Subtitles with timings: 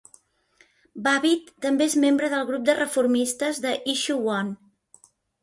[1.07, 4.59] Babbitt també és membre del Grup de reformistes de Issue One.